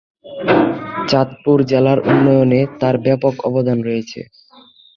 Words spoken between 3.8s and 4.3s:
রয়েছে।